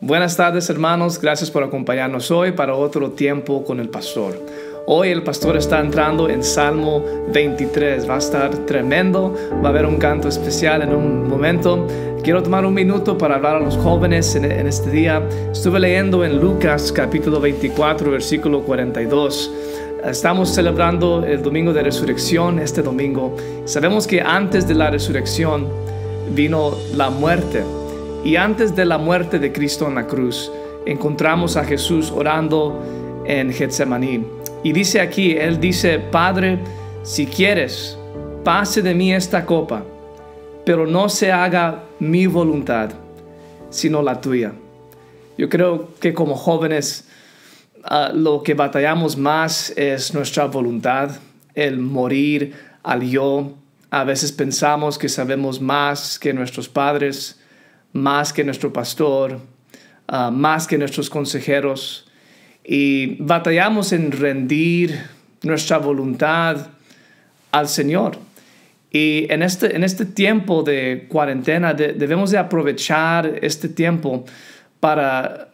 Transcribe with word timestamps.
Buenas 0.00 0.36
tardes 0.36 0.70
hermanos, 0.70 1.20
gracias 1.20 1.50
por 1.50 1.64
acompañarnos 1.64 2.30
hoy 2.30 2.52
para 2.52 2.72
otro 2.72 3.10
tiempo 3.10 3.64
con 3.64 3.80
el 3.80 3.88
pastor. 3.88 4.40
Hoy 4.86 5.08
el 5.08 5.24
pastor 5.24 5.56
está 5.56 5.80
entrando 5.80 6.28
en 6.28 6.44
Salmo 6.44 7.04
23, 7.32 8.08
va 8.08 8.14
a 8.14 8.18
estar 8.18 8.54
tremendo, 8.64 9.34
va 9.54 9.66
a 9.66 9.68
haber 9.70 9.86
un 9.86 9.96
canto 9.96 10.28
especial 10.28 10.82
en 10.82 10.94
un 10.94 11.28
momento. 11.28 11.84
Quiero 12.22 12.44
tomar 12.44 12.64
un 12.64 12.74
minuto 12.74 13.18
para 13.18 13.34
hablar 13.34 13.56
a 13.56 13.58
los 13.58 13.76
jóvenes 13.76 14.36
en, 14.36 14.44
este 14.68 14.88
día. 14.88 15.20
Estuve 15.50 15.80
leyendo 15.80 16.24
en 16.24 16.38
Lucas 16.38 16.92
capítulo 16.92 17.40
24, 17.40 18.08
versículo 18.08 18.62
42. 18.62 19.50
Estamos 20.04 20.54
celebrando 20.54 21.24
el 21.26 21.42
domingo 21.42 21.72
de 21.72 21.82
resurrección 21.82 22.60
este 22.60 22.82
domingo. 22.82 23.34
Sabemos 23.64 24.06
que 24.06 24.20
antes 24.20 24.68
de 24.68 24.74
la 24.74 24.90
resurrección 24.90 25.66
vino 26.36 26.76
la 26.94 27.10
muerte 27.10 27.64
y 28.24 28.36
antes 28.36 28.74
de 28.74 28.84
la 28.84 28.98
muerte 28.98 29.38
de 29.38 29.52
Cristo 29.52 29.86
en 29.86 29.94
la 29.94 30.06
cruz, 30.06 30.50
encontramos 30.86 31.56
a 31.56 31.64
Jesús 31.64 32.10
orando 32.10 32.82
en 33.26 33.52
Getsemaní. 33.52 34.24
Y 34.64 34.72
dice 34.72 35.00
aquí, 35.00 35.32
Él 35.32 35.60
dice, 35.60 35.98
Padre, 35.98 36.58
si 37.02 37.26
quieres, 37.26 37.96
pase 38.44 38.82
de 38.82 38.94
mí 38.94 39.12
esta 39.12 39.44
copa, 39.46 39.84
pero 40.64 40.86
no 40.86 41.08
se 41.08 41.30
haga 41.30 41.84
mi 42.00 42.26
voluntad, 42.26 42.90
sino 43.70 44.02
la 44.02 44.20
tuya. 44.20 44.52
Yo 45.36 45.48
creo 45.48 45.90
que 46.00 46.12
como 46.12 46.34
jóvenes 46.34 47.06
uh, 47.84 48.14
lo 48.14 48.42
que 48.42 48.54
batallamos 48.54 49.16
más 49.16 49.70
es 49.76 50.12
nuestra 50.12 50.46
voluntad, 50.46 51.10
el 51.54 51.78
morir 51.78 52.54
al 52.82 53.02
yo. 53.02 53.52
A 53.90 54.04
veces 54.04 54.32
pensamos 54.32 54.98
que 54.98 55.08
sabemos 55.08 55.60
más 55.60 56.18
que 56.18 56.32
nuestros 56.32 56.68
padres, 56.68 57.37
más 57.92 58.32
que 58.32 58.44
nuestro 58.44 58.72
pastor, 58.72 59.40
uh, 60.12 60.30
más 60.30 60.66
que 60.66 60.78
nuestros 60.78 61.10
consejeros. 61.10 62.06
Y 62.64 63.16
batallamos 63.22 63.92
en 63.92 64.12
rendir 64.12 64.98
nuestra 65.42 65.78
voluntad 65.78 66.68
al 67.50 67.68
Señor. 67.68 68.18
Y 68.90 69.26
en 69.30 69.42
este, 69.42 69.76
en 69.76 69.84
este 69.84 70.04
tiempo 70.04 70.62
de 70.62 71.06
cuarentena 71.08 71.74
debemos 71.74 72.30
de 72.30 72.38
aprovechar 72.38 73.38
este 73.42 73.68
tiempo 73.68 74.24
para 74.80 75.48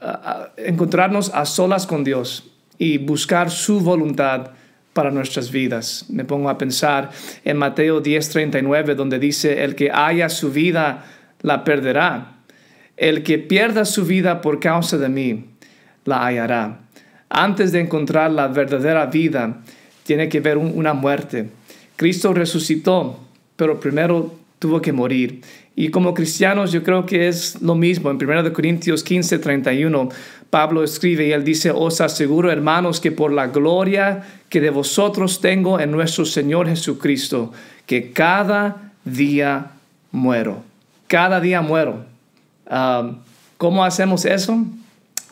uh, 0.56 0.60
encontrarnos 0.60 1.30
a 1.34 1.44
solas 1.44 1.86
con 1.86 2.04
Dios 2.04 2.50
y 2.78 2.98
buscar 2.98 3.50
su 3.50 3.80
voluntad 3.80 4.50
para 4.92 5.10
nuestras 5.10 5.50
vidas. 5.50 6.06
Me 6.08 6.24
pongo 6.24 6.48
a 6.48 6.56
pensar 6.56 7.10
en 7.44 7.56
Mateo 7.56 8.02
10:39, 8.02 8.94
donde 8.94 9.18
dice, 9.18 9.64
el 9.64 9.74
que 9.74 9.90
haya 9.90 10.28
su 10.28 10.50
vida, 10.50 11.04
la 11.42 11.64
perderá. 11.64 12.33
El 12.96 13.22
que 13.22 13.38
pierda 13.38 13.84
su 13.84 14.04
vida 14.04 14.40
por 14.40 14.60
causa 14.60 14.98
de 14.98 15.08
mí, 15.08 15.44
la 16.04 16.24
hallará. 16.24 16.80
Antes 17.28 17.72
de 17.72 17.80
encontrar 17.80 18.30
la 18.30 18.48
verdadera 18.48 19.06
vida, 19.06 19.62
tiene 20.04 20.28
que 20.28 20.38
haber 20.38 20.58
una 20.58 20.94
muerte. 20.94 21.50
Cristo 21.96 22.32
resucitó, 22.32 23.18
pero 23.56 23.80
primero 23.80 24.34
tuvo 24.58 24.80
que 24.80 24.92
morir. 24.92 25.42
Y 25.76 25.88
como 25.88 26.14
cristianos 26.14 26.70
yo 26.70 26.84
creo 26.84 27.04
que 27.04 27.26
es 27.26 27.60
lo 27.60 27.74
mismo. 27.74 28.10
En 28.10 28.16
1 28.16 28.52
Corintios 28.52 29.02
15, 29.02 29.38
31, 29.38 30.08
Pablo 30.50 30.84
escribe 30.84 31.26
y 31.26 31.32
él 31.32 31.42
dice, 31.42 31.72
os 31.72 32.00
aseguro 32.00 32.52
hermanos 32.52 33.00
que 33.00 33.10
por 33.10 33.32
la 33.32 33.48
gloria 33.48 34.22
que 34.48 34.60
de 34.60 34.70
vosotros 34.70 35.40
tengo 35.40 35.80
en 35.80 35.90
nuestro 35.90 36.24
Señor 36.24 36.68
Jesucristo, 36.68 37.52
que 37.86 38.12
cada 38.12 38.92
día 39.04 39.72
muero 40.12 40.62
cada 41.14 41.40
día 41.40 41.62
muero. 41.62 42.06
Um, 42.70 43.18
¿Cómo 43.58 43.84
hacemos 43.84 44.24
eso? 44.24 44.64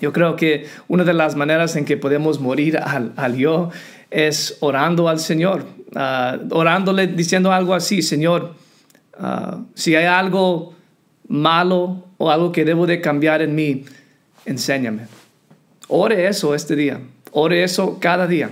Yo 0.01 0.13
creo 0.13 0.37
que 0.37 0.67
una 0.89 1.05
de 1.05 1.13
las 1.13 1.37
maneras 1.37 1.77
en 1.77 1.85
que 1.85 1.97
podemos 1.97 2.41
morir 2.41 2.79
al, 2.79 3.37
yo 3.37 3.71
es 4.11 4.57
orando 4.61 5.09
al 5.09 5.19
Señor, 5.19 5.65
uh, 5.95 6.55
orándole 6.55 7.07
diciendo 7.07 7.53
algo 7.53 7.75
así, 7.75 8.03
Señor, 8.03 8.55
uh, 9.19 9.65
si 9.75 9.95
hay 9.95 10.07
algo 10.07 10.75
malo 11.29 12.05
o 12.19 12.31
algo 12.31 12.53
que 12.53 12.65
debo 12.65 12.87
de 12.87 13.01
cambiar 13.01 13.43
en 13.43 13.55
mí, 13.55 13.85
enséñame. 14.45 15.07
Ore 15.89 16.27
eso 16.27 16.55
este 16.55 16.75
día, 16.75 17.01
ore 17.31 17.63
eso 17.63 17.99
cada 18.01 18.27
día. 18.27 18.51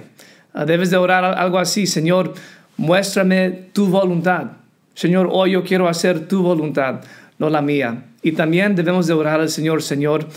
Uh, 0.54 0.64
debes 0.64 0.90
de 0.90 0.96
orar 0.96 1.24
algo 1.24 1.58
así, 1.58 1.86
Señor, 1.86 2.34
muéstrame 2.76 3.50
tu 3.72 3.86
voluntad. 3.86 4.52
Señor, 4.94 5.28
hoy 5.32 5.52
yo 5.52 5.64
quiero 5.64 5.88
hacer 5.88 6.28
tu 6.28 6.42
voluntad, 6.42 7.00
no 7.40 7.50
la 7.50 7.62
mía. 7.62 8.04
Y 8.22 8.32
también 8.32 8.76
debemos 8.76 9.08
de 9.08 9.14
orar 9.14 9.40
al 9.40 9.48
Señor, 9.48 9.82
Señor, 9.82 10.28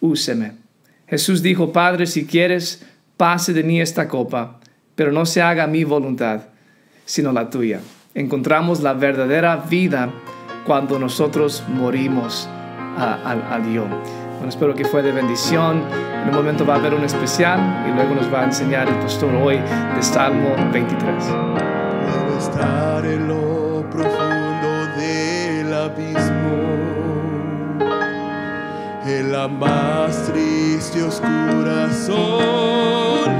úseme. 0.00 0.52
Jesús 1.06 1.42
dijo, 1.42 1.72
Padre, 1.72 2.06
si 2.06 2.26
quieres, 2.26 2.84
pase 3.16 3.52
de 3.52 3.62
mí 3.62 3.80
esta 3.80 4.08
copa, 4.08 4.58
pero 4.96 5.12
no 5.12 5.26
se 5.26 5.42
haga 5.42 5.66
mi 5.66 5.84
voluntad, 5.84 6.40
sino 7.04 7.32
la 7.32 7.50
tuya. 7.50 7.80
Encontramos 8.14 8.80
la 8.80 8.94
verdadera 8.94 9.56
vida 9.56 10.10
cuando 10.66 10.98
nosotros 10.98 11.62
morimos 11.68 12.48
al 12.96 13.72
yo. 13.72 13.84
Bueno, 13.84 14.48
espero 14.48 14.74
que 14.74 14.84
fue 14.84 15.02
de 15.02 15.12
bendición. 15.12 15.82
En 16.22 16.30
un 16.30 16.34
momento 16.34 16.66
va 16.66 16.74
a 16.74 16.78
haber 16.78 16.94
un 16.94 17.04
especial 17.04 17.86
y 17.88 17.94
luego 17.94 18.14
nos 18.14 18.32
va 18.32 18.40
a 18.40 18.44
enseñar 18.44 18.88
el 18.88 18.96
pastor 18.96 19.34
hoy 19.34 19.56
de 19.56 20.02
Salmo 20.02 20.56
23. 20.72 21.24
estar 22.38 23.04
en 23.04 23.28
lo 23.28 23.88
profundo 23.90 24.37
abismo, 25.88 26.58
en 29.06 29.32
la 29.32 29.48
más 29.48 30.26
triste 30.26 30.98
y 30.98 31.02
oscura 31.02 31.90
soledad. 31.92 33.38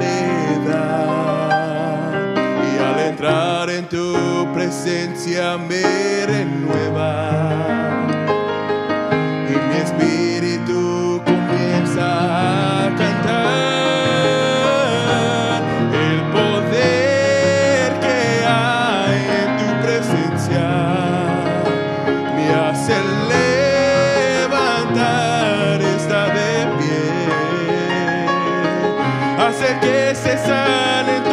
Y 2.67 2.79
al 2.83 2.99
entrar 3.11 3.71
en 3.71 3.87
tu 3.89 4.49
presencia 4.55 5.59
me 5.59 6.27
renueva. 6.27 7.48
Que 29.81 30.15
se 30.15 30.37
salen 30.39 31.28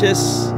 noches. 0.00 0.52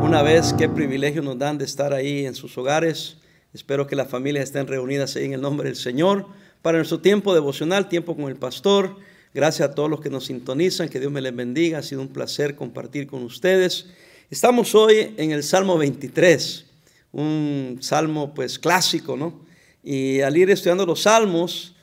Una 0.00 0.22
vez, 0.22 0.54
qué 0.56 0.70
privilegio 0.70 1.20
nos 1.20 1.38
dan 1.38 1.58
de 1.58 1.66
estar 1.66 1.92
ahí 1.92 2.24
en 2.24 2.34
sus 2.34 2.56
hogares. 2.56 3.18
Espero 3.52 3.86
que 3.86 3.94
las 3.94 4.08
familias 4.08 4.44
estén 4.44 4.66
reunidas 4.66 5.16
ahí 5.16 5.26
en 5.26 5.34
el 5.34 5.42
nombre 5.42 5.68
del 5.68 5.76
Señor. 5.76 6.26
Para 6.62 6.78
nuestro 6.78 7.00
tiempo 7.00 7.34
devocional, 7.34 7.90
tiempo 7.90 8.16
con 8.16 8.24
el 8.28 8.36
pastor. 8.36 8.96
Gracias 9.34 9.68
a 9.68 9.74
todos 9.74 9.90
los 9.90 10.00
que 10.00 10.08
nos 10.08 10.24
sintonizan. 10.24 10.88
Que 10.88 10.98
Dios 10.98 11.12
me 11.12 11.20
les 11.20 11.36
bendiga. 11.36 11.80
Ha 11.80 11.82
sido 11.82 12.00
un 12.00 12.08
placer 12.08 12.56
compartir 12.56 13.06
con 13.06 13.22
ustedes. 13.22 13.88
Estamos 14.30 14.74
hoy 14.74 15.12
en 15.18 15.30
el 15.30 15.42
Salmo 15.42 15.76
23, 15.76 16.64
un 17.12 17.76
salmo 17.82 18.32
pues 18.32 18.58
clásico, 18.58 19.14
¿no? 19.14 19.44
Y 19.84 20.22
al 20.22 20.38
ir 20.38 20.48
estudiando 20.48 20.86
los 20.86 21.02
salmos, 21.02 21.75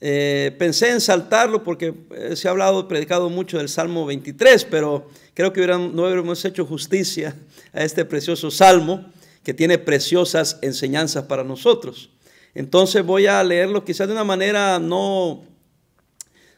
eh, 0.00 0.54
pensé 0.58 0.90
en 0.90 1.00
saltarlo 1.00 1.64
porque 1.64 1.94
eh, 2.10 2.36
se 2.36 2.48
ha 2.48 2.50
hablado, 2.50 2.86
predicado 2.86 3.30
mucho 3.30 3.58
del 3.58 3.68
Salmo 3.68 4.04
23, 4.04 4.64
pero 4.66 5.08
creo 5.32 5.52
que 5.52 5.66
no 5.66 6.02
hubiéramos 6.02 6.44
hecho 6.44 6.66
justicia 6.66 7.34
a 7.72 7.82
este 7.82 8.04
precioso 8.04 8.50
salmo 8.50 9.06
que 9.42 9.54
tiene 9.54 9.78
preciosas 9.78 10.58
enseñanzas 10.60 11.24
para 11.24 11.44
nosotros. 11.44 12.10
Entonces 12.54 13.04
voy 13.04 13.26
a 13.26 13.42
leerlo 13.42 13.84
quizás 13.84 14.06
de 14.06 14.14
una 14.14 14.24
manera 14.24 14.78
no 14.78 15.44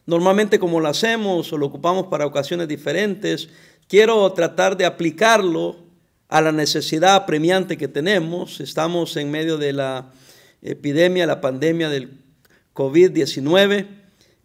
normalmente 0.07 0.59
como 0.59 0.81
lo 0.81 0.89
hacemos 0.89 1.53
o 1.53 1.59
lo 1.59 1.67
ocupamos 1.67 2.07
para 2.07 2.25
ocasiones 2.25 2.67
diferentes. 2.67 3.49
Quiero 3.89 4.33
tratar 4.33 4.77
de 4.77 4.87
aplicarlo 4.87 5.77
a 6.29 6.41
la 6.41 6.51
necesidad 6.51 7.15
apremiante 7.15 7.77
que 7.77 7.89
tenemos. 7.89 8.61
Estamos 8.61 9.17
en 9.17 9.31
medio 9.31 9.59
de 9.59 9.73
la 9.73 10.11
epidemia, 10.63 11.27
la 11.27 11.41
pandemia 11.41 11.89
del 11.89 12.28
COVID-19. 12.79 13.89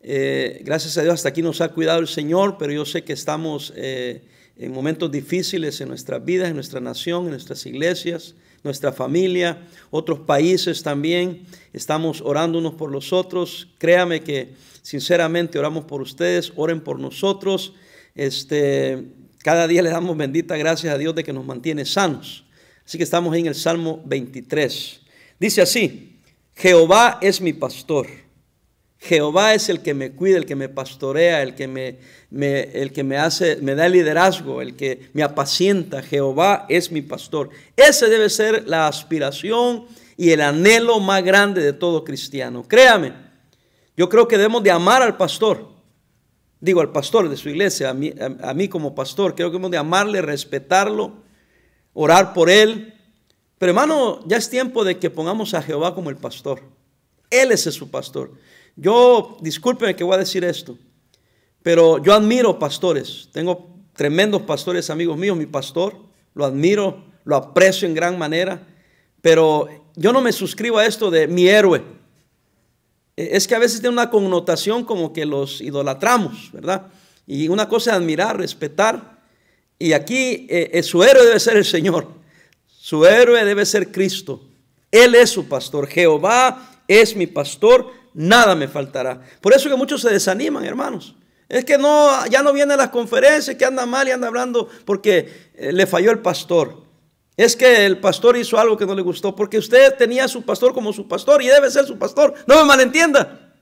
Eh, 0.02 0.62
gracias 0.66 0.98
a 0.98 1.04
Dios 1.04 1.14
hasta 1.14 1.30
aquí 1.30 1.44
nos 1.44 1.62
ha 1.62 1.70
cuidado 1.70 2.00
el 2.00 2.08
Señor, 2.08 2.58
pero 2.58 2.74
yo 2.74 2.84
sé 2.84 3.04
que 3.04 3.14
estamos 3.14 3.72
eh, 3.76 4.24
en 4.58 4.72
momentos 4.72 5.12
difíciles 5.12 5.80
en 5.82 5.90
nuestras 5.90 6.26
vidas, 6.26 6.50
en 6.50 6.56
nuestra 6.56 6.80
nación, 6.80 7.26
en 7.26 7.30
nuestras 7.30 7.64
iglesias, 7.68 8.34
nuestra 8.64 8.92
familia, 8.92 9.68
otros 9.92 10.22
países 10.22 10.82
también. 10.82 11.46
Estamos 11.74 12.22
orando 12.22 12.58
unos 12.58 12.74
por 12.74 12.92
los 12.92 13.14
otros. 13.14 13.68
Créame 13.78 14.24
que 14.24 14.56
sinceramente 14.82 15.60
oramos 15.60 15.86
por 15.86 16.02
ustedes, 16.02 16.54
oren 16.56 16.82
por 16.82 17.00
nosotros. 17.00 17.74
Este, 18.16 19.10
cada 19.44 19.68
día 19.68 19.84
le 19.84 19.92
damos 19.92 20.18
bendita 20.18 20.58
gracias 20.58 20.92
a 20.92 20.98
Dios 20.98 21.14
de 21.14 21.24
que 21.24 21.34
nos 21.34 21.46
mantiene 21.46 21.86
sanos. 21.86 22.46
Así 22.84 22.98
que 22.98 23.04
estamos 23.04 23.36
en 23.36 23.46
el 23.46 23.54
Salmo 23.54 24.02
23. 24.08 25.02
Dice 25.40 25.62
así, 25.62 26.20
Jehová 26.56 27.20
es 27.22 27.40
mi 27.40 27.54
pastor. 27.54 28.23
Jehová 29.04 29.54
es 29.54 29.68
el 29.68 29.82
que 29.82 29.94
me 29.94 30.14
cuida, 30.14 30.38
el 30.38 30.46
que 30.46 30.56
me 30.56 30.70
pastorea, 30.70 31.42
el 31.42 31.56
que 31.56 31.68
me, 31.68 31.98
el 32.32 32.94
que 32.94 33.04
me 33.04 33.18
hace, 33.18 33.58
me 33.58 33.76
da 33.76 33.90
liderazgo, 33.90 34.62
el 34.62 34.78
que 34.78 35.10
me 35.12 35.24
apacienta. 35.24 36.02
Jehová 36.02 36.66
es 36.70 36.90
mi 36.90 37.02
pastor. 37.02 37.50
Ese 37.76 38.08
debe 38.08 38.30
ser 38.30 38.66
la 38.66 38.88
aspiración 38.88 39.86
y 40.16 40.30
el 40.30 40.40
anhelo 40.40 41.02
más 41.02 41.22
grande 41.22 41.62
de 41.62 41.74
todo 41.74 42.06
cristiano. 42.06 42.64
Créame, 42.66 43.14
yo 43.98 44.08
creo 44.08 44.26
que 44.26 44.38
debemos 44.38 44.64
de 44.64 44.72
amar 44.72 45.02
al 45.02 45.18
pastor. 45.18 45.68
Digo, 46.62 46.80
al 46.80 46.94
pastor 46.94 47.28
de 47.28 47.36
su 47.36 47.50
iglesia, 47.50 47.90
a 47.90 47.94
mí, 47.94 48.14
a 48.42 48.54
mí 48.54 48.70
como 48.70 48.96
pastor. 48.96 49.36
Creo 49.36 49.50
que 49.50 49.56
debemos 49.56 49.72
de 49.72 49.80
amarle, 49.80 50.22
respetarlo, 50.22 51.12
orar 51.92 52.34
por 52.34 52.50
él. 52.50 52.94
Pero 53.58 53.72
hermano, 53.72 54.22
ya 54.28 54.38
es 54.38 54.50
tiempo 54.50 54.86
de 54.86 54.98
que 54.98 55.10
pongamos 55.10 55.54
a 55.54 55.62
Jehová 55.62 55.94
como 55.94 56.10
el 56.10 56.16
pastor. 56.16 56.62
Él 57.30 57.52
es 57.52 57.64
su 57.64 57.92
pastor. 57.92 58.32
Yo, 58.76 59.38
discúlpeme 59.42 59.96
que 59.96 60.04
voy 60.04 60.16
a 60.16 60.20
decir 60.20 60.44
esto, 60.44 60.78
pero 61.62 62.02
yo 62.04 62.14
admiro 62.14 62.58
pastores. 62.58 63.30
Tengo 63.32 63.70
tremendos 63.96 64.42
pastores 64.42 64.90
amigos 64.90 65.18
míos. 65.18 65.38
Mi 65.38 65.46
pastor, 65.46 65.96
lo 66.34 66.46
admiro, 66.46 67.04
lo 67.24 67.36
aprecio 67.36 67.88
en 67.88 67.94
gran 67.94 68.18
manera. 68.18 68.68
Pero 69.22 69.68
yo 69.96 70.12
no 70.12 70.22
me 70.22 70.32
suscribo 70.32 70.78
a 70.78 70.86
esto 70.86 71.10
de 71.10 71.28
mi 71.28 71.48
héroe. 71.48 71.84
Eh, 73.16 73.30
Es 73.34 73.48
que 73.48 73.56
a 73.56 73.60
veces 73.60 73.80
tiene 73.80 73.94
una 73.94 74.10
connotación 74.10 74.84
como 74.84 75.14
que 75.14 75.26
los 75.26 75.62
idolatramos, 75.62 76.52
¿verdad? 76.52 76.88
Y 77.26 77.48
una 77.48 77.70
cosa 77.70 77.92
es 77.92 77.98
admirar, 77.98 78.38
respetar. 78.38 79.22
Y 79.80 79.94
aquí 79.94 80.48
eh, 80.50 80.72
eh, 80.74 80.84
su 80.84 81.04
héroe 81.04 81.26
debe 81.26 81.40
ser 81.40 81.58
el 81.58 81.66
Señor. 81.66 82.08
Su 82.68 83.06
héroe 83.06 83.46
debe 83.46 83.66
ser 83.66 83.92
Cristo. 83.92 84.42
Él 84.92 85.16
es 85.16 85.30
su 85.30 85.48
pastor. 85.48 85.88
Jehová 85.88 86.84
es 86.88 87.16
mi 87.16 87.28
pastor. 87.28 87.92
Nada 88.14 88.56
me 88.56 88.68
faltará. 88.68 89.22
Por 89.42 89.54
eso 89.54 89.70
que 89.70 89.76
muchos 89.76 90.02
se 90.02 90.10
desaniman, 90.10 90.64
hermanos. 90.66 91.16
Es 91.50 91.66
que 91.66 91.78
no, 91.78 92.26
ya 92.28 92.42
no 92.42 92.54
viene 92.54 92.74
a 92.74 92.78
las 92.78 92.90
conferencias, 92.90 93.56
que 93.56 93.66
anda 93.66 93.86
mal 93.86 94.08
y 94.08 94.12
anda 94.12 94.28
hablando 94.28 94.68
porque 94.86 95.52
eh, 95.56 95.72
le 95.72 95.86
falló 95.86 96.12
el 96.12 96.20
pastor. 96.20 96.84
Es 97.36 97.56
que 97.56 97.86
el 97.86 98.00
pastor 98.00 98.38
hizo 98.38 98.60
algo 98.60 98.78
que 98.78 98.86
no 98.86 98.94
le 98.96 99.02
gustó, 99.02 99.36
porque 99.36 99.58
usted 99.58 99.96
tenía 99.96 100.26
a 100.26 100.28
su 100.28 100.44
pastor 100.44 100.74
como 100.74 100.94
su 100.94 101.08
pastor 101.08 101.42
y 101.42 101.48
debe 101.48 101.70
ser 101.72 101.86
su 101.86 101.98
pastor. 101.98 102.34
No 102.46 102.56
me 102.58 102.64
malentienda. 102.64 103.54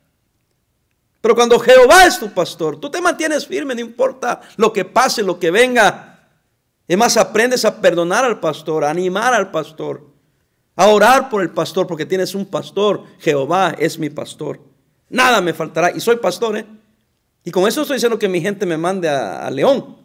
Pero 1.22 1.36
cuando 1.36 1.60
Jehová 1.60 2.06
es 2.06 2.20
tu 2.20 2.32
pastor, 2.32 2.80
tú 2.80 2.90
te 2.90 3.00
mantienes 3.00 3.46
firme, 3.46 3.76
no 3.76 3.82
importa 3.82 4.42
lo 4.58 4.74
que 4.74 4.84
pase, 4.84 5.22
lo 5.22 5.40
que 5.40 5.52
venga. 5.52 6.30
Es 6.88 6.98
más, 6.98 7.16
aprendes 7.16 7.64
a 7.64 7.80
perdonar 7.80 8.26
al 8.26 8.40
pastor, 8.40 8.84
a 8.84 8.90
animar 8.90 9.34
al 9.34 9.52
pastor, 9.52 10.11
a 10.82 10.88
orar 10.88 11.30
por 11.30 11.44
el 11.44 11.52
pastor, 11.52 11.86
porque 11.86 12.08
tienes 12.08 12.34
un 12.34 12.44
pastor. 12.44 13.04
Jehová 13.20 13.76
es 13.78 14.00
mi 14.00 14.10
pastor. 14.10 14.60
Nada 15.10 15.40
me 15.40 15.54
faltará. 15.54 15.92
Y 15.96 16.00
soy 16.00 16.16
pastor, 16.16 16.58
¿eh? 16.58 16.66
Y 17.44 17.52
con 17.52 17.68
eso 17.68 17.82
estoy 17.82 17.98
diciendo 17.98 18.18
que 18.18 18.28
mi 18.28 18.42
gente 18.42 18.66
me 18.66 18.78
mande 18.78 19.08
a, 19.08 19.50
León 19.52 19.98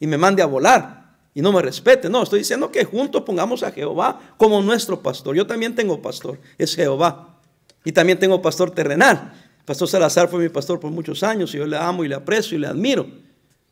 y 0.00 0.06
me 0.06 0.16
mande 0.16 0.42
a 0.42 0.46
volar 0.46 1.16
y 1.34 1.42
no 1.42 1.52
me 1.52 1.60
respete. 1.60 2.08
No, 2.08 2.22
estoy 2.22 2.38
diciendo 2.38 2.72
que 2.72 2.84
juntos 2.86 3.22
pongamos 3.22 3.62
a 3.62 3.70
Jehová 3.70 4.18
como 4.38 4.62
nuestro 4.62 5.02
pastor. 5.02 5.36
Yo 5.36 5.46
también 5.46 5.74
tengo 5.74 6.00
pastor, 6.00 6.40
es 6.56 6.74
Jehová. 6.74 7.40
Y 7.84 7.92
también 7.92 8.18
tengo 8.18 8.40
pastor 8.40 8.70
terrenal. 8.70 9.34
Pastor 9.66 9.88
Salazar 9.88 10.28
fue 10.28 10.40
mi 10.40 10.48
pastor 10.48 10.80
por 10.80 10.90
muchos 10.90 11.22
años 11.22 11.54
y 11.54 11.58
yo 11.58 11.66
le 11.66 11.76
amo 11.76 12.02
y 12.02 12.08
le 12.08 12.14
aprecio 12.14 12.56
y 12.56 12.62
le 12.62 12.66
admiro. 12.66 13.06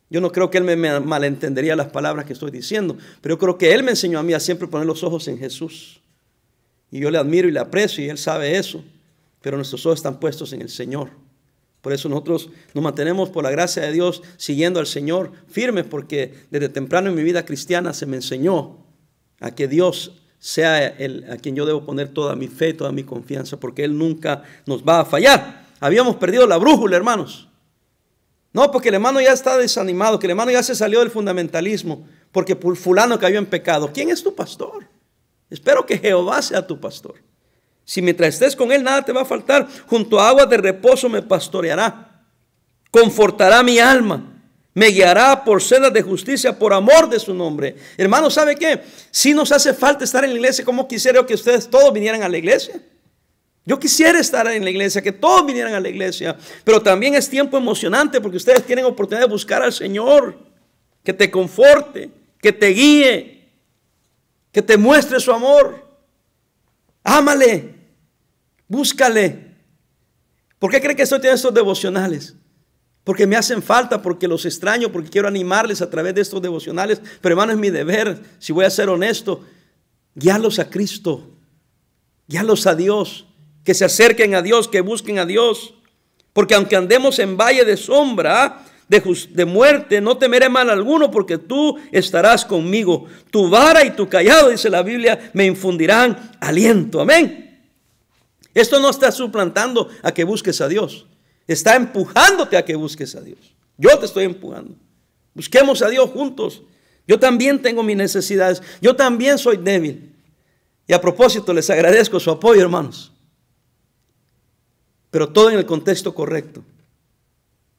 Yo 0.07 0.21
no 0.21 0.31
creo 0.31 0.51
que 0.51 0.59
él 0.59 0.63
me, 0.63 0.75
me 0.75 0.99
malentendería 0.99 1.75
las 1.75 1.87
palabras 1.87 2.25
que 2.25 2.33
estoy 2.33 2.51
diciendo, 2.51 2.95
pero 3.21 3.33
yo 3.33 3.39
creo 3.39 3.57
que 3.57 3.73
él 3.73 3.81
me 3.81 3.89
enseñó 3.89 4.19
a 4.19 4.23
mí 4.23 4.33
a 4.33 4.39
siempre 4.39 4.67
poner 4.67 4.85
los 4.85 5.03
ojos 5.03 5.27
en 5.27 5.39
Jesús. 5.39 6.02
Y 6.93 6.99
yo 6.99 7.09
le 7.09 7.17
admiro 7.17 7.47
y 7.47 7.51
le 7.51 7.59
aprecio 7.59 8.05
y 8.05 8.09
él 8.09 8.19
sabe 8.19 8.55
eso. 8.55 8.83
Pero 9.41 9.57
nuestros 9.57 9.83
ojos 9.83 9.97
están 9.97 10.19
puestos 10.19 10.53
en 10.53 10.61
el 10.61 10.69
Señor. 10.69 11.09
Por 11.81 11.91
eso 11.91 12.07
nosotros 12.07 12.51
nos 12.75 12.83
mantenemos 12.83 13.31
por 13.31 13.43
la 13.43 13.49
gracia 13.49 13.81
de 13.81 13.91
Dios 13.91 14.21
siguiendo 14.37 14.79
al 14.79 14.85
Señor 14.85 15.31
firmes 15.47 15.85
porque 15.85 16.35
desde 16.51 16.69
temprano 16.69 17.09
en 17.09 17.15
mi 17.15 17.23
vida 17.23 17.45
cristiana 17.45 17.93
se 17.93 18.05
me 18.05 18.17
enseñó 18.17 18.77
a 19.39 19.55
que 19.55 19.67
Dios 19.67 20.21
sea 20.37 20.85
el, 20.85 21.25
a 21.31 21.37
quien 21.37 21.55
yo 21.55 21.65
debo 21.65 21.83
poner 21.83 22.09
toda 22.09 22.35
mi 22.35 22.47
fe, 22.47 22.75
toda 22.75 22.91
mi 22.91 23.03
confianza, 23.03 23.59
porque 23.59 23.83
Él 23.83 23.97
nunca 23.97 24.43
nos 24.67 24.83
va 24.83 24.99
a 24.99 25.05
fallar. 25.05 25.65
Habíamos 25.79 26.17
perdido 26.17 26.45
la 26.45 26.57
brújula, 26.57 26.95
hermanos. 26.95 27.49
No, 28.53 28.69
porque 28.69 28.89
el 28.89 28.95
hermano 28.95 29.19
ya 29.19 29.33
está 29.33 29.57
desanimado, 29.57 30.19
que 30.19 30.27
el 30.27 30.31
hermano 30.31 30.51
ya 30.51 30.61
se 30.61 30.75
salió 30.75 30.99
del 30.99 31.09
fundamentalismo, 31.09 32.07
porque 32.31 32.55
fulano 32.55 33.17
cayó 33.17 33.39
en 33.39 33.47
pecado. 33.47 33.89
¿Quién 33.91 34.11
es 34.11 34.21
tu 34.21 34.35
pastor? 34.35 34.92
Espero 35.53 35.85
que 35.85 35.99
Jehová 35.99 36.41
sea 36.41 36.65
tu 36.65 36.79
pastor. 36.79 37.13
Si 37.85 38.01
mientras 38.01 38.33
estés 38.33 38.55
con 38.55 38.71
él 38.71 38.81
nada 38.81 39.05
te 39.05 39.11
va 39.11 39.21
a 39.21 39.25
faltar, 39.25 39.67
junto 39.85 40.19
a 40.19 40.29
aguas 40.29 40.49
de 40.49 40.57
reposo 40.57 41.07
me 41.09 41.21
pastoreará, 41.21 42.25
confortará 42.89 43.61
mi 43.61 43.77
alma, 43.77 44.33
me 44.73 44.87
guiará 44.87 45.43
por 45.43 45.61
sendas 45.61 45.93
de 45.93 46.01
justicia 46.01 46.57
por 46.57 46.73
amor 46.73 47.07
de 47.07 47.19
su 47.19 47.35
nombre. 47.35 47.75
Hermano, 47.97 48.31
¿sabe 48.31 48.55
qué? 48.55 48.81
Si 49.11 49.31
nos 49.35 49.51
hace 49.51 49.75
falta 49.75 50.03
estar 50.03 50.23
en 50.23 50.31
la 50.31 50.37
iglesia, 50.37 50.65
como 50.65 50.87
quisiera 50.87 51.23
que 51.23 51.35
ustedes 51.35 51.69
todos 51.69 51.93
vinieran 51.93 52.23
a 52.23 52.29
la 52.29 52.39
iglesia. 52.39 52.81
Yo 53.63 53.77
quisiera 53.77 54.19
estar 54.19 54.47
en 54.47 54.63
la 54.63 54.71
iglesia, 54.71 55.03
que 55.03 55.11
todos 55.11 55.45
vinieran 55.45 55.75
a 55.75 55.79
la 55.79 55.87
iglesia, 55.87 56.35
pero 56.63 56.81
también 56.81 57.13
es 57.13 57.29
tiempo 57.29 57.57
emocionante 57.57 58.19
porque 58.19 58.37
ustedes 58.37 58.65
tienen 58.65 58.85
oportunidad 58.85 59.27
de 59.27 59.31
buscar 59.31 59.61
al 59.61 59.71
Señor, 59.71 60.35
que 61.03 61.13
te 61.13 61.29
conforte, 61.29 62.09
que 62.41 62.51
te 62.51 62.69
guíe, 62.69 63.42
que 64.53 64.61
te 64.61 64.77
muestre 64.77 65.19
su 65.19 65.33
amor. 65.33 65.85
Ámale, 67.03 67.75
búscale. 68.69 69.57
¿Por 70.59 70.71
qué 70.71 70.79
cree 70.79 70.95
que 70.95 71.03
estoy 71.03 71.19
teniendo 71.19 71.35
estos 71.35 71.53
devocionales? 71.53 72.35
Porque 73.03 73.27
me 73.27 73.35
hacen 73.35 73.61
falta, 73.61 74.01
porque 74.01 74.29
los 74.29 74.45
extraño, 74.45 74.89
porque 74.89 75.09
quiero 75.09 75.27
animarles 75.27 75.81
a 75.81 75.89
través 75.89 76.15
de 76.15 76.21
estos 76.21 76.41
devocionales. 76.41 77.01
Pero 77.19 77.33
hermano, 77.33 77.51
es 77.51 77.57
mi 77.57 77.69
deber, 77.69 78.21
si 78.39 78.53
voy 78.53 78.63
a 78.63 78.69
ser 78.69 78.87
honesto, 78.87 79.43
guiarlos 80.15 80.59
a 80.59 80.69
Cristo, 80.69 81.29
guiarlos 82.27 82.65
a 82.65 82.75
Dios 82.75 83.25
que 83.63 83.73
se 83.73 83.85
acerquen 83.85 84.35
a 84.35 84.41
Dios, 84.41 84.67
que 84.67 84.81
busquen 84.81 85.19
a 85.19 85.25
Dios. 85.25 85.73
Porque 86.33 86.55
aunque 86.55 86.75
andemos 86.75 87.19
en 87.19 87.37
valle 87.37 87.65
de 87.65 87.77
sombra, 87.77 88.65
de, 88.87 89.45
muerte, 89.45 90.01
no 90.01 90.17
temeré 90.17 90.49
mal 90.49 90.69
alguno, 90.69 91.09
porque 91.09 91.37
tú 91.37 91.77
estarás 91.91 92.45
conmigo. 92.45 93.05
Tu 93.31 93.49
vara 93.49 93.83
y 93.85 93.91
tu 93.91 94.07
callado, 94.07 94.49
dice 94.49 94.69
la 94.69 94.83
Biblia, 94.83 95.31
me 95.33 95.45
infundirán 95.45 96.31
aliento. 96.39 97.01
Amén. 97.01 97.61
Esto 98.53 98.79
no 98.79 98.89
está 98.89 99.11
suplantando 99.11 99.89
a 100.01 100.11
que 100.11 100.23
busques 100.23 100.61
a 100.61 100.67
Dios. 100.67 101.07
Está 101.47 101.75
empujándote 101.75 102.55
a 102.55 102.63
que 102.63 102.75
busques 102.75 103.15
a 103.15 103.21
Dios. 103.21 103.39
Yo 103.77 103.97
te 103.97 104.05
estoy 104.05 104.25
empujando. 104.25 104.75
Busquemos 105.33 105.81
a 105.81 105.89
Dios 105.89 106.09
juntos. 106.11 106.61
Yo 107.07 107.19
también 107.19 107.61
tengo 107.61 107.83
mis 107.83 107.97
necesidades. 107.97 108.61
Yo 108.81 108.95
también 108.95 109.37
soy 109.37 109.57
débil. 109.57 110.13
Y 110.87 110.93
a 110.93 111.01
propósito, 111.01 111.53
les 111.53 111.69
agradezco 111.69 112.19
su 112.19 112.29
apoyo, 112.29 112.61
hermanos 112.61 113.13
pero 115.13 115.29
todo 115.29 115.51
en 115.51 115.59
el 115.59 115.65
contexto 115.67 116.15
correcto. 116.15 116.63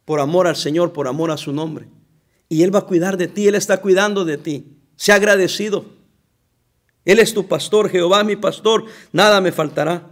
Por 0.05 0.21
amor 0.21 0.47
al 0.47 0.57
Señor, 0.57 0.93
por 0.93 1.09
amor 1.09 1.31
a 1.31 1.37
su 1.37 1.53
nombre. 1.53 1.89
Y 2.49 2.63
Él 2.63 2.75
va 2.75 2.81
a 2.81 2.87
cuidar 2.87 3.17
de 3.17 3.29
ti, 3.29 3.49
Él 3.49 3.55
está 3.55 3.79
cuidando 3.81 4.25
de 4.25 4.39
ti. 4.39 4.67
Sea 4.97 5.17
agradecido. 5.17 5.87
Él 7.05 7.19
es 7.19 7.35
tu 7.35 7.47
pastor, 7.47 7.91
Jehová 7.91 8.25
mi 8.25 8.37
pastor, 8.37 8.85
nada 9.13 9.41
me 9.41 9.53
faltará. 9.53 10.11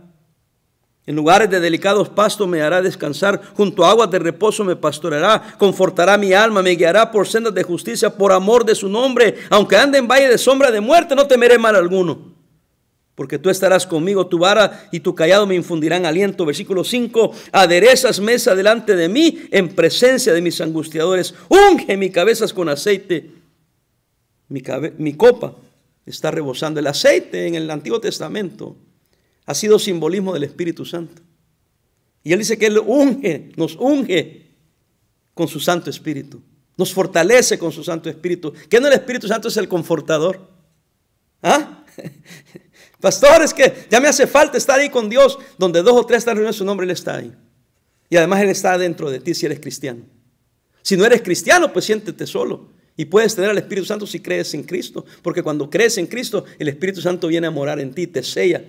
En 1.04 1.16
lugares 1.16 1.50
de 1.50 1.58
delicados 1.58 2.08
pastos 2.08 2.46
me 2.46 2.62
hará 2.62 2.80
descansar, 2.80 3.40
junto 3.56 3.84
a 3.84 3.90
aguas 3.90 4.10
de 4.10 4.18
reposo 4.18 4.62
me 4.62 4.76
pastoreará, 4.76 5.56
confortará 5.58 6.16
mi 6.16 6.32
alma, 6.32 6.62
me 6.62 6.70
guiará 6.76 7.10
por 7.10 7.26
sendas 7.26 7.54
de 7.54 7.64
justicia 7.64 8.10
por 8.16 8.32
amor 8.32 8.64
de 8.64 8.74
su 8.74 8.88
nombre. 8.88 9.36
Aunque 9.50 9.76
ande 9.76 9.98
en 9.98 10.06
valle 10.06 10.28
de 10.28 10.38
sombra 10.38 10.70
de 10.70 10.80
muerte, 10.80 11.14
no 11.16 11.26
temeré 11.26 11.58
mal 11.58 11.74
alguno 11.74 12.31
porque 13.14 13.38
tú 13.38 13.50
estarás 13.50 13.86
conmigo, 13.86 14.26
tu 14.26 14.38
vara 14.38 14.88
y 14.90 15.00
tu 15.00 15.14
callado 15.14 15.46
me 15.46 15.54
infundirán 15.54 16.06
aliento. 16.06 16.46
Versículo 16.46 16.82
5, 16.82 17.32
aderezas 17.52 18.20
mesa 18.20 18.54
delante 18.54 18.96
de 18.96 19.08
mí 19.08 19.42
en 19.50 19.74
presencia 19.74 20.32
de 20.32 20.40
mis 20.40 20.60
angustiadores, 20.60 21.34
unge 21.48 21.96
mi 21.96 22.10
cabeza 22.10 22.46
con 22.54 22.68
aceite, 22.68 23.30
mi, 24.48 24.62
mi 24.98 25.14
copa 25.14 25.54
está 26.06 26.30
rebosando. 26.30 26.80
El 26.80 26.86
aceite 26.86 27.46
en 27.46 27.54
el 27.54 27.70
Antiguo 27.70 28.00
Testamento 28.00 28.76
ha 29.46 29.54
sido 29.54 29.78
simbolismo 29.78 30.32
del 30.32 30.44
Espíritu 30.44 30.84
Santo. 30.84 31.22
Y 32.24 32.32
él 32.32 32.38
dice 32.38 32.56
que 32.56 32.66
él 32.66 32.78
unge, 32.78 33.50
nos 33.56 33.76
unge 33.76 34.46
con 35.34 35.48
su 35.48 35.60
Santo 35.60 35.90
Espíritu, 35.90 36.40
nos 36.76 36.92
fortalece 36.92 37.58
con 37.58 37.72
su 37.72 37.82
Santo 37.82 38.08
Espíritu. 38.08 38.52
¿Qué 38.68 38.80
no 38.80 38.86
el 38.86 38.94
Espíritu 38.94 39.26
Santo 39.26 39.48
es 39.48 39.56
el 39.56 39.68
confortador? 39.68 40.48
¿Ah? 41.42 41.84
Pastor, 43.02 43.42
es 43.42 43.52
que 43.52 43.88
ya 43.90 44.00
me 44.00 44.06
hace 44.06 44.28
falta 44.28 44.56
estar 44.56 44.78
ahí 44.78 44.88
con 44.88 45.10
Dios, 45.10 45.36
donde 45.58 45.82
dos 45.82 45.94
o 45.94 46.06
tres 46.06 46.18
están 46.18 46.36
reunidos 46.36 46.54
su 46.54 46.64
nombre, 46.64 46.84
Él 46.84 46.92
está 46.92 47.16
ahí. 47.16 47.32
Y 48.08 48.16
además 48.16 48.40
Él 48.42 48.48
está 48.48 48.78
dentro 48.78 49.10
de 49.10 49.18
ti 49.18 49.34
si 49.34 49.44
eres 49.44 49.58
cristiano. 49.58 50.04
Si 50.82 50.96
no 50.96 51.04
eres 51.04 51.20
cristiano, 51.20 51.72
pues 51.72 51.84
siéntete 51.84 52.28
solo. 52.28 52.70
Y 52.96 53.06
puedes 53.06 53.34
tener 53.34 53.50
al 53.50 53.58
Espíritu 53.58 53.86
Santo 53.86 54.06
si 54.06 54.20
crees 54.20 54.54
en 54.54 54.62
Cristo. 54.62 55.04
Porque 55.20 55.42
cuando 55.42 55.68
crees 55.68 55.98
en 55.98 56.06
Cristo, 56.06 56.44
el 56.60 56.68
Espíritu 56.68 57.00
Santo 57.00 57.26
viene 57.26 57.48
a 57.48 57.50
morar 57.50 57.80
en 57.80 57.92
ti, 57.92 58.06
te 58.06 58.22
sella 58.22 58.62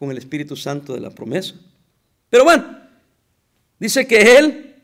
con 0.00 0.10
el 0.10 0.18
Espíritu 0.18 0.56
Santo 0.56 0.92
de 0.92 0.98
la 0.98 1.10
promesa. 1.10 1.54
Pero 2.28 2.42
bueno, 2.42 2.80
dice 3.78 4.04
que 4.08 4.36
Él 4.36 4.75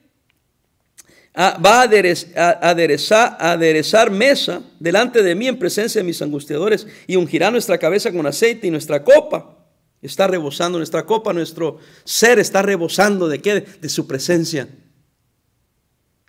va 1.35 1.81
a 1.81 2.71
aderezar, 2.71 4.11
mesa 4.11 4.63
delante 4.79 5.23
de 5.23 5.35
mí 5.35 5.49
en 5.49 5.59
presencia 5.59 6.01
de 6.01 6.07
mis 6.07 6.21
angustiadores 6.21 6.87
y 7.07 7.17
ungirá 7.17 7.51
nuestra 7.51 7.79
cabeza 7.79 8.13
con 8.13 8.27
aceite 8.27 8.67
y 8.67 8.71
nuestra 8.71 9.03
copa 9.03 9.57
está 10.03 10.27
rebosando, 10.27 10.79
nuestra 10.79 11.07
copa, 11.07 11.33
nuestro 11.33 11.79
ser 12.05 12.39
está 12.39 12.61
rebosando 12.61 13.29
de 13.29 13.41
qué? 13.41 13.61
De 13.61 13.89
su 13.89 14.07
presencia. 14.07 14.69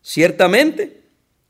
Ciertamente, 0.02 1.02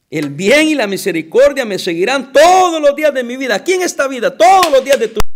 el 0.10 0.29
bien 0.29 0.69
y 0.69 0.75
la 0.75 0.88
misericordia 0.88 1.65
me 1.65 1.77
seguirán 1.77 2.31
todos 2.31 2.81
los 2.81 2.95
días 2.95 3.13
de 3.13 3.24
mi 3.24 3.36
vida. 3.36 3.55
Aquí 3.55 3.74
en 3.74 3.81
esta 3.81 4.07
vida, 4.07 4.36
todos 4.36 4.72
los 4.72 4.83
días 4.86 5.00
de 5.00 5.10
tu 5.10 5.19
vida. 5.19 5.29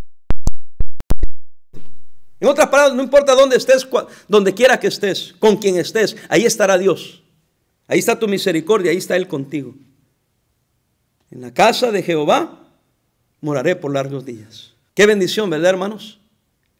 En 2.40 2.48
otras 2.48 2.68
palabras, 2.68 2.96
no 2.96 3.04
importa 3.04 3.36
dónde 3.36 3.58
estés, 3.58 3.86
donde 4.28 4.54
quiera 4.54 4.80
que 4.80 4.88
estés, 4.88 5.36
con 5.40 5.58
quien 5.58 5.78
estés, 5.78 6.16
ahí 6.30 6.46
estará 6.46 6.78
Dios. 6.78 7.24
Ahí 7.88 8.00
está 8.00 8.20
tu 8.20 8.28
misericordia, 8.28 8.92
ahí 8.92 8.98
está 8.98 9.16
Él 9.16 9.28
contigo. 9.28 9.76
En 11.32 11.42
la 11.42 11.54
casa 11.54 11.92
de 11.92 12.04
Jehová 12.04 12.68
moraré 13.42 13.76
por 13.76 13.94
largos 13.94 14.26
días. 14.26 14.74
Qué 14.94 15.06
bendición, 15.06 15.50
¿verdad, 15.50 15.72
hermanos? 15.72 16.20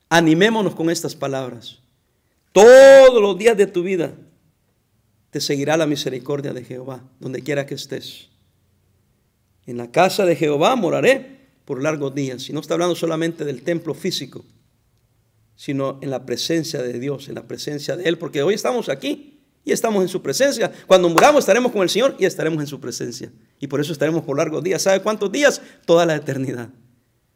Animémonos 0.10 0.76
con 0.76 0.90
estas 0.90 1.16
palabras. 1.16 1.80
Todos 2.52 3.22
los 3.22 3.38
días 3.38 3.58
de 3.58 3.68
tu 3.68 3.84
vida 3.84 4.14
te 5.30 5.42
seguirá 5.42 5.78
la 5.78 5.86
misericordia 5.86 6.54
de 6.54 6.64
Jehová, 6.64 7.04
donde 7.20 7.42
quiera 7.42 7.66
que 7.66 7.76
estés. 7.76 8.30
En 9.66 9.78
la 9.78 9.92
casa 9.92 10.26
de 10.26 10.36
Jehová 10.36 10.76
moraré 10.76 11.38
por 11.66 11.84
largos 11.84 12.16
días. 12.16 12.50
Y 12.50 12.54
no 12.54 12.62
está 12.62 12.74
hablando 12.74 12.96
solamente 12.96 13.44
del 13.44 13.62
templo 13.62 13.94
físico, 13.94 14.46
sino 15.56 16.00
en 16.02 16.10
la 16.10 16.26
presencia 16.26 16.82
de 16.82 17.00
Dios, 17.00 17.28
en 17.28 17.36
la 17.36 17.48
presencia 17.48 17.98
de 17.98 18.06
Él, 18.06 18.18
porque 18.18 18.42
hoy 18.44 18.54
estamos 18.54 18.88
aquí 18.90 19.37
y 19.68 19.74
estamos 19.74 20.02
en 20.02 20.08
su 20.08 20.22
presencia. 20.22 20.72
Cuando 20.88 21.10
muramos 21.10 21.40
estaremos 21.40 21.74
con 21.74 21.82
el 21.82 21.90
Señor 21.90 22.16
y 22.18 22.24
estaremos 22.24 22.62
en 22.62 22.68
su 22.68 22.80
presencia. 22.80 23.30
Y 23.60 23.68
por 23.68 23.82
eso 23.82 23.92
estaremos 23.92 24.24
por 24.24 24.38
largos 24.38 24.64
días. 24.64 24.82
¿Sabe 24.82 25.02
cuántos 25.02 25.30
días? 25.30 25.62
Toda 25.86 26.06
la 26.06 26.16
eternidad. 26.16 26.70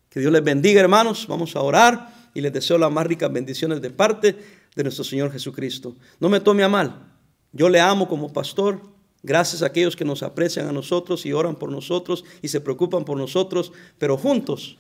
Que 0.10 0.22
Dios 0.22 0.32
les 0.32 0.42
bendiga, 0.42 0.80
hermanos. 0.80 1.28
Vamos 1.28 1.58
a 1.58 1.62
orar 1.62 2.32
y 2.34 2.40
les 2.40 2.54
deseo 2.54 2.78
las 2.78 2.90
más 2.90 3.06
ricas 3.06 3.32
bendiciones 3.34 3.82
de 3.82 3.90
parte 3.90 4.38
de 4.74 4.84
nuestro 4.84 5.04
Señor 5.04 5.30
Jesucristo. 5.30 5.98
No 6.22 6.30
me 6.30 6.40
tome 6.40 6.64
a 6.64 6.70
mal. 6.70 7.12
Yo 7.52 7.68
le 7.68 7.82
amo 7.82 8.08
como 8.08 8.32
pastor. 8.32 8.80
Gracias 9.24 9.62
a 9.62 9.66
aquellos 9.66 9.98
que 9.98 10.06
nos 10.06 10.24
aprecian 10.24 10.70
a 10.70 10.72
nosotros 10.72 11.26
y 11.26 11.34
oran 11.34 11.56
por 11.58 11.70
nosotros 11.70 12.24
y 12.42 12.48
se 12.48 12.62
preocupan 12.62 13.04
por 13.04 13.18
nosotros. 13.18 13.74
Pero 13.98 14.18
juntos 14.18 14.78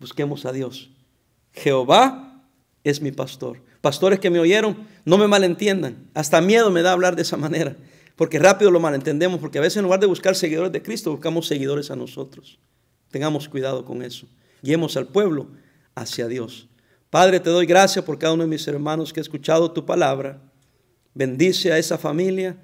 busquemos 0.00 0.44
a 0.46 0.52
Dios. 0.52 0.90
Jehová 1.52 2.27
es 2.88 3.00
mi 3.00 3.12
pastor. 3.12 3.60
Pastores 3.80 4.18
que 4.18 4.30
me 4.30 4.38
oyeron, 4.38 4.86
no 5.04 5.18
me 5.18 5.28
malentiendan. 5.28 6.08
Hasta 6.14 6.40
miedo 6.40 6.70
me 6.70 6.82
da 6.82 6.92
hablar 6.92 7.16
de 7.16 7.22
esa 7.22 7.36
manera. 7.36 7.76
Porque 8.16 8.38
rápido 8.38 8.70
lo 8.70 8.80
malentendemos. 8.80 9.40
Porque 9.40 9.58
a 9.58 9.60
veces 9.60 9.76
en 9.76 9.84
lugar 9.84 10.00
de 10.00 10.06
buscar 10.06 10.34
seguidores 10.34 10.72
de 10.72 10.82
Cristo, 10.82 11.10
buscamos 11.10 11.46
seguidores 11.46 11.90
a 11.90 11.96
nosotros. 11.96 12.58
Tengamos 13.10 13.48
cuidado 13.48 13.84
con 13.84 14.02
eso. 14.02 14.26
Guiemos 14.62 14.96
al 14.96 15.08
pueblo 15.08 15.48
hacia 15.94 16.26
Dios. 16.28 16.68
Padre, 17.10 17.40
te 17.40 17.50
doy 17.50 17.66
gracias 17.66 18.04
por 18.04 18.18
cada 18.18 18.34
uno 18.34 18.42
de 18.42 18.48
mis 18.48 18.66
hermanos 18.68 19.12
que 19.12 19.20
ha 19.20 19.22
escuchado 19.22 19.70
tu 19.72 19.86
palabra. 19.86 20.40
Bendice 21.14 21.72
a 21.72 21.78
esa 21.78 21.98
familia 21.98 22.56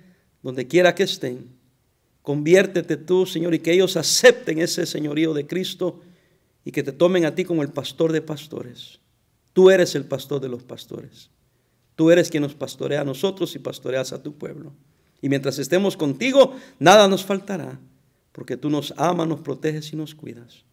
donde 0.42 0.66
quiera 0.66 0.94
que 0.94 1.04
estén. 1.04 1.48
Conviértete 2.22 2.96
tú, 2.96 3.26
Señor, 3.26 3.54
y 3.54 3.58
que 3.58 3.72
ellos 3.72 3.96
acepten 3.96 4.58
ese 4.58 4.86
señorío 4.86 5.34
de 5.34 5.46
Cristo 5.46 6.00
y 6.64 6.72
que 6.72 6.82
te 6.82 6.92
tomen 6.92 7.26
a 7.26 7.34
ti 7.34 7.44
como 7.44 7.62
el 7.62 7.68
pastor 7.68 8.12
de 8.12 8.22
pastores. 8.22 9.00
Tú 9.54 9.70
eres 9.70 9.94
el 9.94 10.04
pastor 10.04 10.40
de 10.40 10.50
los 10.50 10.62
pastores. 10.64 11.30
Tú 11.94 12.10
eres 12.10 12.28
quien 12.28 12.42
nos 12.42 12.54
pastorea 12.54 13.00
a 13.00 13.04
nosotros 13.04 13.54
y 13.54 13.60
pastoreas 13.60 14.12
a 14.12 14.22
tu 14.22 14.36
pueblo. 14.36 14.72
Y 15.22 15.28
mientras 15.28 15.58
estemos 15.58 15.96
contigo, 15.96 16.54
nada 16.78 17.08
nos 17.08 17.24
faltará, 17.24 17.78
porque 18.32 18.56
tú 18.56 18.68
nos 18.68 18.92
amas, 18.98 19.28
nos 19.28 19.40
proteges 19.40 19.92
y 19.92 19.96
nos 19.96 20.14
cuidas. 20.14 20.64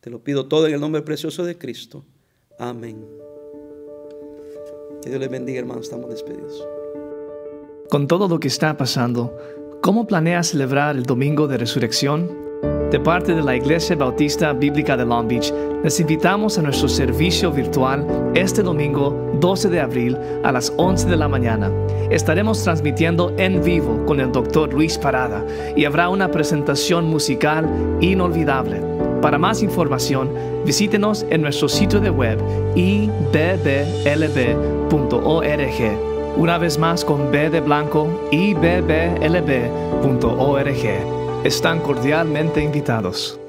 Te 0.00 0.10
lo 0.10 0.24
pido 0.24 0.46
todo 0.46 0.66
en 0.66 0.74
el 0.74 0.80
nombre 0.80 1.02
precioso 1.02 1.44
de 1.44 1.58
Cristo. 1.58 2.04
Amén. 2.58 3.06
Que 5.02 5.10
Dios 5.10 5.20
les 5.20 5.30
bendiga, 5.30 5.60
hermanos. 5.60 5.84
Estamos 5.84 6.10
despedidos. 6.10 6.66
Con 7.90 8.08
todo 8.08 8.26
lo 8.26 8.40
que 8.40 8.48
está 8.48 8.76
pasando, 8.76 9.36
¿cómo 9.82 10.06
planeas 10.06 10.48
celebrar 10.48 10.96
el 10.96 11.02
domingo 11.02 11.46
de 11.46 11.58
resurrección? 11.58 12.49
De 12.90 12.98
parte 12.98 13.34
de 13.36 13.42
la 13.42 13.54
Iglesia 13.54 13.94
Bautista 13.94 14.52
Bíblica 14.52 14.96
de 14.96 15.04
Long 15.04 15.28
Beach, 15.28 15.54
les 15.84 16.00
invitamos 16.00 16.58
a 16.58 16.62
nuestro 16.62 16.88
servicio 16.88 17.52
virtual 17.52 18.04
este 18.34 18.64
domingo 18.64 19.30
12 19.38 19.70
de 19.70 19.80
abril 19.80 20.18
a 20.42 20.50
las 20.50 20.72
11 20.76 21.08
de 21.08 21.16
la 21.16 21.28
mañana. 21.28 21.70
Estaremos 22.10 22.64
transmitiendo 22.64 23.32
en 23.36 23.62
vivo 23.62 24.04
con 24.06 24.18
el 24.18 24.32
Dr. 24.32 24.74
Luis 24.74 24.98
Parada 24.98 25.46
y 25.76 25.84
habrá 25.84 26.08
una 26.08 26.32
presentación 26.32 27.04
musical 27.04 27.64
inolvidable. 28.00 28.82
Para 29.22 29.38
más 29.38 29.62
información, 29.62 30.28
visítenos 30.66 31.24
en 31.30 31.42
nuestro 31.42 31.68
sitio 31.68 32.00
de 32.00 32.10
web 32.10 32.40
ibblb.org. 32.74 33.30
Una 36.36 36.58
vez 36.58 36.76
más 36.76 37.04
con 37.04 37.30
B 37.30 37.50
de 37.50 37.60
blanco, 37.60 38.08
ibblb.org. 38.32 38.80
Están 41.44 41.80
cordialmente 41.80 42.60
invitados. 42.60 43.39